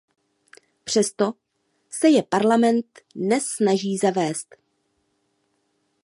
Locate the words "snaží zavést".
3.45-4.55